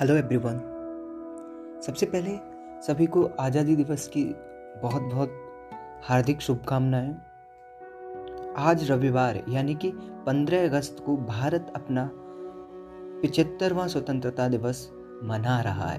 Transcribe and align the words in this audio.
Hello 0.00 0.14
everyone 0.14 0.58
सबसे 1.86 2.06
पहले 2.06 2.30
सभी 2.82 3.06
को 3.06 3.30
आज़ादी 3.40 3.76
दिवस 3.76 4.08
की 4.08 4.24
बहुत 4.82 5.02
बहुत 5.02 5.30
हार्दिक 6.04 6.40
शुभकामनाएँ। 6.40 7.16
आज 8.56 8.90
रविवार, 8.90 9.44
यानी 9.48 9.74
कि 9.74 9.90
15 10.26 10.64
अगस्त 10.64 11.02
को 11.06 11.16
भारत 11.16 11.72
अपना 11.76 12.10
पिचहत्तरवा 13.22 13.86
स्वतंत्रता 13.86 14.48
दिवस 14.48 14.92
मना 15.22 15.60
रहा 15.60 15.88
है। 15.88 15.98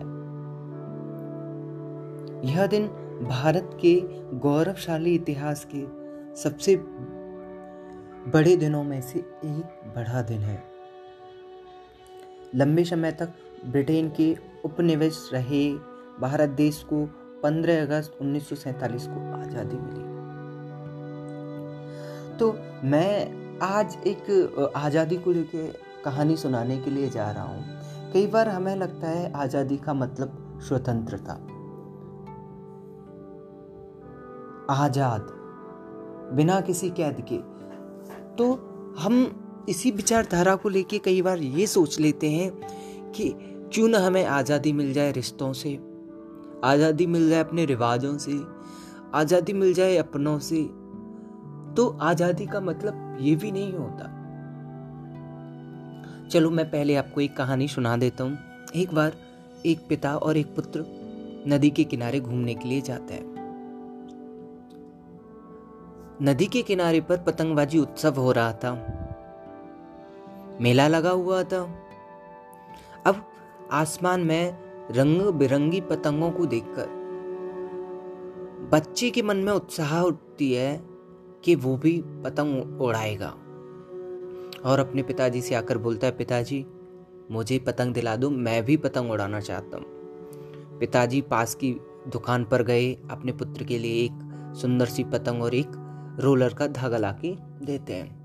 यह 2.50 2.68
दिन 2.68 2.88
भारत 3.30 3.70
के 3.86 4.02
गौरवशाली 4.38 5.16
इतिहास 5.16 5.68
के 5.76 5.86
सबसे 6.42 6.76
बड़े 8.32 8.56
दिनों 8.56 8.84
में 8.84 9.02
से 9.02 9.20
एक 9.20 9.94
बड़ा 9.96 10.22
दिन 10.22 10.40
है। 10.40 10.64
लंबे 12.56 12.84
समय 12.84 13.12
तक 13.12 13.30
ब्रिटेन 13.68 14.10
के 14.10 14.36
उपनिवेश 14.66 15.30
रहे 15.34 15.70
भारत 16.20 16.50
देश 16.50 16.84
को 16.84 17.06
15 17.44 17.82
अगस्त 17.82 18.18
1947 18.22 19.08
को 19.08 19.20
आज़ादी 19.34 19.78
मिली। 19.78 20.06
तो 22.38 22.52
मैं 22.84 23.60
आज 23.62 23.98
एक 24.08 24.72
आज़ादी 24.76 25.18
को 25.18 25.32
लेकर 25.32 25.74
कहानी 26.06 26.38
सुनाने 26.38 26.78
के 26.78 26.92
लिए 26.92 27.10
जा 27.10 27.30
रहा 27.32 27.44
हूँ। 27.44 28.12
कई 28.14 28.28
बार 28.28 28.50
हमें 28.50 28.76
लगता 28.76 29.08
है 29.08 29.32
आज़ादी 29.34 29.78
का 29.78 29.94
मतलब 29.94 30.60
स्वतंत्रता। 30.68 31.34
आज़ाद, 34.76 35.28
बिना 36.36 36.60
किसी 36.62 36.90
कैद 36.90 37.26
के। 37.32 37.38
तो 38.36 38.54
हम 39.00 39.66
इसी 39.70 39.92
विचारधारा 39.92 40.56
को 40.56 40.70
लेके 40.70 40.98
कई 41.00 41.22
बार 41.22 41.38
ये 41.38 41.68
सोच 41.68 42.00
लेते 42.00 42.30
हैं 42.32 42.52
कि 43.12 43.30
क्यों 43.74 43.88
ना 43.88 44.00
हमें 44.00 44.26
आज़ादी 44.26 44.72
मिल 44.74 44.94
जाए 44.94 45.12
रिश्तों 45.12 45.54
से? 45.54 45.80
आज़ादी 46.64 47.06
मिल 47.06 47.30
जाए 47.30 47.40
अपने 47.40 47.66
रिवाजों 47.66 48.18
से? 48.18 48.40
आज़ादी 49.14 49.54
मिल 49.54 49.74
जाए 49.74 49.98
अपनों 49.98 50.40
से? 50.40 50.64
तो 51.76 51.98
आज़ादी 52.02 52.46
का 52.46 52.60
मतलब 52.60 53.18
ये 53.22 53.36
भी 53.36 53.52
नहीं 53.52 53.74
होता। 53.74 54.06
चलो 56.30 56.50
मैं 56.50 56.70
पहले 56.72 56.96
आपको 56.96 57.22
एक 57.22 57.38
कहानी 57.38 57.68
सुना 57.68 57.98
देता 57.98 58.24
हूँ। 58.24 58.38
एक 58.76 58.94
बार 58.94 59.14
एक 59.66 59.88
पिता 59.90 60.16
और 60.18 60.38
एक 60.38 60.56
पुत्र 60.56 60.86
नदी 61.48 61.70
के 61.70 61.84
किनारे 61.84 62.20
घूमने 62.20 62.56
के 62.56 62.70
लिए 62.70 62.82
जाते 62.82 63.14
हैं। 63.14 63.36
नदी 66.22 66.46
के 66.46 66.62
किनारे 66.62 67.02
पर 67.02 67.18
पतंगबाजी 67.18 67.80
उत्सव 67.80 68.14
हो 68.16 68.32
रहा 68.32 68.52
था। 68.54 68.72
मेला 70.62 70.88
लगा 70.88 71.10
हुआ 71.10 71.44
था। 71.44 71.62
अब 73.06 73.26
आसमान 73.72 74.22
में 74.22 74.58
रंग 74.92 75.22
बिरंगी 75.22 75.82
पतंगों 75.82 76.32
को 76.32 76.46
देखकर। 76.46 76.98
बच्चे 78.72 79.10
के 79.10 79.22
मन 79.22 79.38
में 79.38 79.54
उत्साह 79.54 80.02
उठती 80.02 80.54
है 80.54 80.84
कि 81.44 81.56
वो 81.56 81.78
भी 81.78 82.04
पतंग 82.06 82.82
उड़ाएगा। 82.82 83.30
और 84.66 84.80
अपने 84.80 85.04
पिताजी 85.04 85.42
से 85.42 85.56
आकर 85.56 85.78
बोलता 85.78 86.08
है, 86.08 86.18
पिताजी, 86.18 86.66
मुझे 87.32 87.60
पतंग 87.60 87.94
दिला 87.94 88.16
दो, 88.16 88.30
मैं 88.30 88.66
भी 88.66 88.78
पतंग 88.78 89.12
उड़ाना 89.12 89.40
चाहता 89.40 89.78
हूँ। 89.78 89.86
पिताजी 90.80 91.22
पास 91.22 91.56
की 91.56 91.72
दुकान 92.08 92.44
पर 92.44 92.64
गए, 92.64 92.94
अपने 92.94 93.32
पुत्र 93.32 93.64
के 93.64 93.80
लिए 93.80 94.06
एक 94.06 94.12
सुंदर 94.62 94.86
सी 94.86 95.04
पतंग 95.04 95.44
और 95.44 95.56
एक 95.56 95.72
रोलर 96.20 96.54
का 96.54 96.68
धागा 96.68 96.98
ला 96.98 97.12
के 97.12 97.36
देते 97.66 97.94
हैं। 97.94 98.17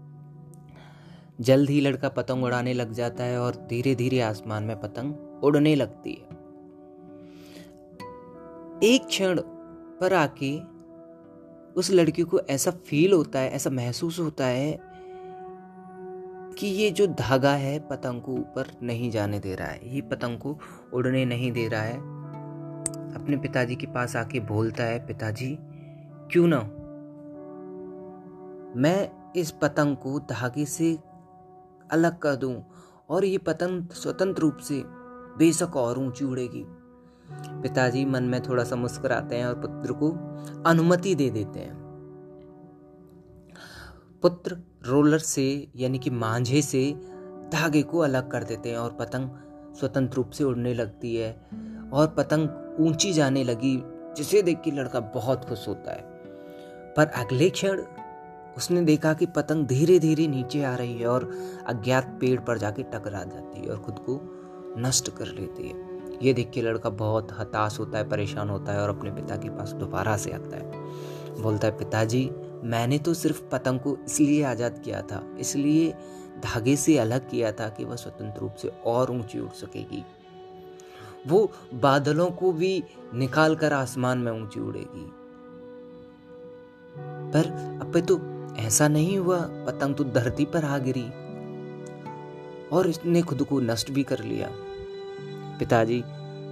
जल्द 1.42 1.70
ही 1.70 1.80
लड़का 1.80 2.08
पतंग 2.08 2.44
उड़ाने 2.44 2.72
लग 2.72 2.92
जाता 2.92 3.24
है 3.24 3.40
और 3.40 3.54
धीरे 3.54 3.94
धीरे 3.94 4.20
आसमान 4.20 4.64
में 4.64 4.80
पतंग 4.80 5.14
उड़ने 5.44 5.74
लगती 5.74 6.12
है। 6.12 6.42
एक 8.84 9.06
क्षण 9.06 9.40
पर 10.00 10.14
आके 10.14 10.60
उस 11.72 11.90
लड़की 11.90 12.22
को 12.22 12.40
ऐसा 12.40 12.70
फील 12.70 13.12
होता 13.12 13.38
है, 13.38 13.50
ऐसा 13.50 13.70
महसूस 13.70 14.20
होता 14.20 14.46
है 14.46 14.80
कि 16.58 16.66
ये 16.66 16.90
जो 16.90 17.06
धागा 17.06 17.54
है 17.54 17.78
पतंग 17.78 18.22
को 18.22 18.32
ऊपर 18.32 18.78
नहीं 18.82 19.10
जाने 19.10 19.40
दे 19.40 19.54
रहा 19.54 19.68
है। 19.68 19.94
ये 19.94 20.00
पतंग 20.00 20.38
को 20.38 20.58
उड़ने 20.94 21.24
नहीं 21.24 21.52
दे 21.52 21.68
रहा 21.68 21.82
है। 21.82 21.96
अपने 23.14 23.36
पिताजी 23.36 23.76
के 23.76 23.86
पास 23.86 24.16
आके 24.16 24.40
बोलता 24.40 24.84
है, 24.84 25.06
पिताजी, 25.06 25.58
क्यों 26.32 26.46
ना? 26.48 26.60
मैं 28.80 29.10
इस 29.36 29.50
पतंग 29.50 29.96
को 29.96 30.18
धागे 30.18 30.64
से 30.64 30.98
अलग 31.92 32.18
कर 32.18 32.36
दूँ 32.36 32.64
और 33.10 33.24
ये 33.24 33.38
पतंग 33.38 33.88
स्वतंत्र 33.88 34.42
रूप 34.42 34.56
से 34.58 34.82
बेशक 35.38 35.76
और 35.76 35.98
ऊँची 35.98 36.24
उड़ेगी। 36.24 36.64
पिताजी 37.62 38.04
मन 38.04 38.22
में 38.22 38.42
थोड़ा 38.42 38.64
सा 38.64 38.76
मुस्कुराते 38.76 39.36
हैं 39.36 39.46
और 39.46 39.54
पुत्र 39.54 39.92
को 39.92 40.10
अनुमति 40.66 41.14
दे 41.14 41.30
देते 41.30 41.60
हैं। 41.60 41.80
पुत्र 44.22 44.56
रोलर 44.86 45.18
से 45.18 45.70
यानी 45.76 45.98
कि 45.98 46.10
मांझे 46.10 46.62
से 46.62 46.92
धागे 47.52 47.82
को 47.82 47.98
अलग 47.98 48.30
कर 48.30 48.44
देते 48.44 48.70
हैं 48.70 48.78
और 48.78 48.92
पतंग 48.92 49.30
स्वतंत्र 49.74 50.16
रूप 50.16 50.30
से 50.30 50.44
उड़ने 50.44 50.74
लगती 50.74 51.16
है 51.16 51.32
और 51.92 52.06
पतंग 52.18 52.48
ऊँची 52.80 53.12
जाने 53.12 53.44
लगी, 53.44 53.82
जिसे 54.16 54.42
देख 54.42 54.60
के 54.60 54.70
लड़का 54.70 55.00
बहुत 55.00 55.44
खुश 55.44 55.68
होता 55.68 55.92
है। 55.92 56.02
पर 56.96 57.06
अगले 57.06 57.50
क्षण 57.50 57.82
उसने 58.56 58.80
देखा 58.82 59.12
कि 59.14 59.26
पतंग 59.26 59.66
धीरे 59.66 59.98
धीरे 59.98 60.26
नीचे 60.26 60.62
आ 60.64 60.74
रही 60.76 60.98
है 60.98 61.06
और 61.06 61.30
अज्ञात 61.66 62.16
पेड़ 62.20 62.38
पर 62.40 62.58
जाके 62.58 62.82
टकरा 62.82 63.22
जाती 63.24 63.60
है 63.60 63.68
और 63.68 63.78
खुद 63.78 63.98
को 63.98 64.20
नष्ट 64.78 65.10
कर 65.10 65.26
लेती 65.28 65.68
है। 65.68 65.90
ये 66.22 66.32
देख 66.32 66.50
के 66.50 66.62
लड़का 66.62 66.90
बहुत 66.90 67.32
हताश 67.32 67.78
होता 67.78 67.98
है, 67.98 68.08
परेशान 68.08 68.50
होता 68.50 68.72
है 68.72 68.82
और 68.82 68.88
अपने 68.88 69.10
पिता 69.10 69.36
के 69.36 69.48
पास 69.48 69.72
दोबारा 69.72 70.16
से 70.16 70.30
आता 70.30 70.56
है। 70.56 71.40
बोलता 71.42 71.66
है, 71.66 71.76
पिताजी, 71.78 72.30
मैंने 72.64 72.98
तो 72.98 73.14
सिर्फ़ 73.14 73.42
पतंग 73.52 73.80
को 73.80 73.96
इसलिए 74.06 74.42
आज़ाद 74.42 74.78
किया 74.78 75.00
था, 75.02 75.22
इसलिए 75.40 75.90
धागे 76.42 76.76
से 76.76 76.96
अलग 76.98 77.28
किया 77.30 77.52
था 77.52 77.68
कि 77.68 77.84
वह 77.84 77.96
स्वतंत्र 77.96 78.40
रूप 78.40 78.54
से 78.54 78.68
और 78.86 79.10
ऊँची 79.10 79.38
उड़ 79.38 79.50
सकेगी। 79.50 80.04
वो 81.26 81.50
बादलों 81.74 82.30
को 82.30 82.52
भी 82.52 82.82
निकाल 83.14 83.54
कर 83.56 83.72
आसमान 83.72 84.18
में 84.18 84.32
ऊँची 84.32 84.60
उड़ेगी। 84.60 85.06
पर 87.32 87.46
अब 87.82 88.00
तो 88.00 88.16
ऐसा 88.62 88.88
नहीं 88.88 89.18
हुआ, 89.18 89.40
पतंग 89.40 89.94
तो 89.94 90.04
धरती 90.04 90.44
पर 90.44 90.64
आ 90.64 90.78
गिरी। 90.78 91.22
और 92.68 92.86
इसने 92.86 93.22
खुद 93.22 93.42
को 93.42 93.60
नष्ट 93.60 93.90
भी 93.90 94.02
कर 94.02 94.24
लिया। 94.24 94.48
पिताजी 95.58 96.04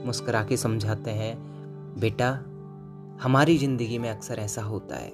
मुस्कुरा 0.07 0.45
के 0.45 0.57
समझाते 0.57 1.11
हैं, 1.11 1.39
बेटा, 2.01 2.31
हमारी 3.23 3.59
ज़िंदगी 3.59 3.99
में 3.99 4.11
अक्सर 4.11 4.39
ऐसा 4.39 4.63
होता 4.63 4.97
है। 4.97 5.13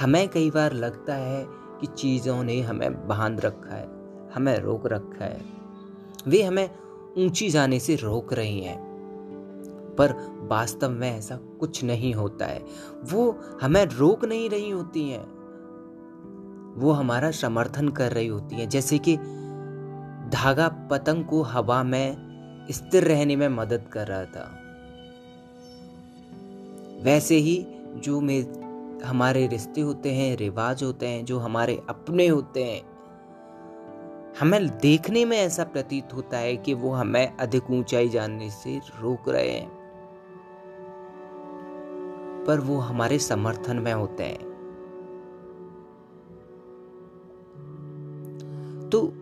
हमें 0.00 0.28
कई 0.28 0.50
बार 0.50 0.72
लगता 0.72 1.14
है 1.14 1.46
कि 1.50 1.86
चीज़ों 1.86 2.44
ने 2.44 2.60
हमें 2.60 3.08
बाँध 3.08 3.40
रखा 3.40 3.74
है, 3.74 3.88
हमें 4.34 4.58
रोक 4.58 4.86
रखा 4.86 5.24
है। 5.24 5.40
वे 6.26 6.42
हमें 6.42 6.70
ऊँची 7.18 7.50
जाने 7.50 7.80
से 7.80 7.96
रोक 7.96 8.32
रही 8.32 8.60
हैं। 8.60 8.92
पर 9.98 10.12
वास्तव 10.42 10.90
में 10.90 11.18
ऐसा 11.18 11.36
कुछ 11.36 11.84
नहीं 11.84 12.14
होता 12.14 12.46
है। 12.46 12.64
वो 13.04 13.38
हमें 13.62 13.84
रोक 13.84 14.24
नहीं 14.24 14.50
रही 14.50 14.70
होती 14.70 15.10
हैं। 15.10 15.41
वो 16.74 16.92
हमारा 16.92 17.30
समर्थन 17.30 17.88
कर 17.88 18.12
रही 18.12 18.26
होती 18.26 18.56
है। 18.56 18.66
जैसे 18.66 18.98
कि 18.98 19.16
धागा 20.28 20.88
पतंग 20.90 21.24
को 21.24 21.42
हवा 21.42 21.82
में 21.82 22.32
स्थिर 22.70 23.04
रहने 23.04 23.36
में 23.36 23.48
मदद 23.48 23.84
कर 23.92 24.06
रहा 24.06 24.24
था। 24.24 24.58
वैसे 27.02 27.34
ही 27.34 27.66
जो 27.96 28.20
में 28.20 28.62
हमारे 29.04 29.46
रिश्ते 29.46 29.80
होते 29.80 30.12
हैं, 30.12 30.36
रिवाज 30.36 30.82
होते 30.82 31.08
हैं, 31.08 31.24
जो 31.24 31.38
हमारे 31.38 31.82
अपने 31.88 32.26
होते 32.26 32.64
हैं, 32.64 32.92
हमें 34.40 34.78
देखने 34.78 35.24
में 35.24 35.38
ऐसा 35.38 35.64
प्रतीत 35.64 36.14
होता 36.14 36.38
है 36.38 36.56
कि 36.56 36.74
वो 36.74 36.92
हमें 36.92 37.36
अधिक 37.36 37.70
ऊंचाई 37.70 38.08
जानने 38.08 38.50
से 38.50 38.78
रोक 38.78 39.28
रहे 39.28 39.50
हैं। 39.50 39.82
पर 42.46 42.60
वो 42.60 42.76
हमारे 42.76 43.18
समर्थन 43.18 43.76
में 43.76 43.92
होते 43.92 44.24
हैं। 44.24 44.51
तो 48.92 49.12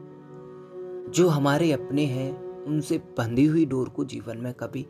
जो 1.11 1.29
हमारे 1.29 1.73
अपने 1.73 2.07
हैं, 2.07 2.51
उनसे 2.65 2.99
बंधी 2.99 3.47
हुई 3.47 3.67
डोर 3.67 3.89
को 3.89 4.05
जीवन 4.05 4.39
में 4.39 4.55
कभी 4.55 4.87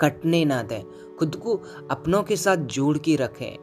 कटने 0.00 0.44
ना 0.44 0.62
दें। 0.62 1.16
खुद 1.16 1.36
को 1.36 1.56
अपनों 1.90 2.22
के 2.22 2.36
साथ 2.36 2.56
जोड़ 2.56 2.98
के 2.98 3.16
रखें। 3.16 3.56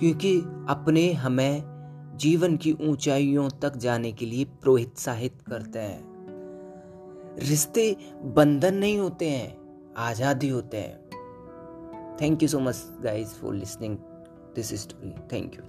क्योंकि 0.00 0.40
अपने 0.68 1.12
हमें 1.12 1.74
जीवन 2.16 2.56
की 2.56 2.72
ऊंचाइयों 2.72 3.48
तक 3.48 3.76
जाने 3.76 4.12
के 4.12 4.26
लिए 4.26 4.44
प्रोत्साहित 4.44 5.42
करते 5.48 5.78
हैं। 5.78 6.14
रिश्ते 7.38 7.96
बंधन 8.22 8.74
नहीं 8.74 8.98
होते 8.98 9.30
हैं, 9.30 9.58
आज़ादी 9.96 10.48
होते 10.48 10.76
हैं। 10.76 11.04
Thank 12.20 12.42
you 12.42 12.48
so 12.48 12.60
much 12.60 12.92
guys 13.02 13.28
for 13.28 13.54
listening 13.54 13.96
this 14.54 14.74
story 14.74 15.14
thank 15.32 15.54
you 15.54 15.60